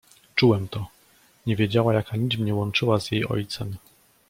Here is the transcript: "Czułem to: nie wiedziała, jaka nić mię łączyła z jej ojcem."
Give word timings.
"Czułem 0.35 0.67
to: 0.67 0.87
nie 1.45 1.55
wiedziała, 1.55 1.93
jaka 1.93 2.17
nić 2.17 2.37
mię 2.37 2.55
łączyła 2.55 2.99
z 2.99 3.11
jej 3.11 3.27
ojcem." 3.27 3.75